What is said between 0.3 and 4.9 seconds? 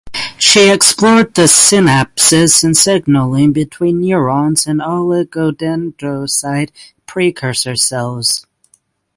She explored the synapses and signaling between neurons and